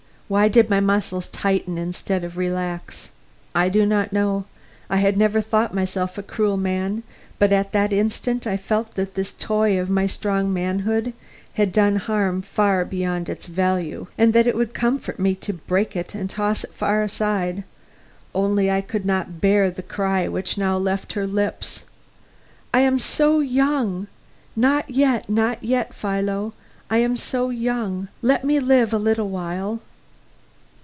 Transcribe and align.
Why 0.31 0.47
did 0.47 0.69
my 0.69 0.79
muscles 0.79 1.27
tighten 1.27 1.77
instead 1.77 2.23
of 2.23 2.37
relax? 2.37 3.09
I 3.53 3.67
do 3.67 3.85
not 3.85 4.13
know; 4.13 4.45
I 4.89 4.95
had 4.95 5.17
never 5.17 5.41
thought 5.41 5.73
myself 5.73 6.17
a 6.17 6.23
cruel 6.23 6.55
man, 6.55 7.03
but 7.37 7.51
at 7.51 7.73
that 7.73 7.91
instant 7.91 8.47
I 8.47 8.55
felt 8.55 8.95
that 8.95 9.15
this 9.15 9.33
toy 9.33 9.77
of 9.77 9.89
my 9.89 10.07
strong 10.07 10.53
manhood 10.53 11.11
had 11.55 11.73
done 11.73 11.97
harm 11.97 12.43
far 12.43 12.85
beyond 12.85 13.27
its 13.27 13.47
value, 13.47 14.07
and 14.17 14.31
that 14.31 14.47
it 14.47 14.55
would 14.55 14.73
comfort 14.73 15.19
me 15.19 15.35
to 15.35 15.51
break 15.51 15.97
it 15.97 16.15
and 16.15 16.29
toss 16.29 16.63
it 16.63 16.71
far 16.73 17.03
aside; 17.03 17.65
only 18.33 18.71
I 18.71 18.79
could 18.79 19.05
not 19.05 19.41
bear 19.41 19.69
the 19.69 19.83
cry 19.83 20.29
which 20.29 20.57
now 20.57 20.77
left 20.77 21.11
her 21.11 21.27
lips: 21.27 21.83
"I 22.73 22.79
am 22.79 22.99
so 22.99 23.41
young! 23.41 24.07
not 24.55 24.89
yet, 24.89 25.27
not 25.29 25.61
yet, 25.61 25.93
Philo! 25.93 26.53
I 26.89 26.99
am 26.99 27.17
so 27.17 27.49
young! 27.49 28.07
Let 28.21 28.45
me 28.45 28.61
live 28.61 28.93
a 28.93 28.97
little 28.97 29.27
while." 29.27 29.81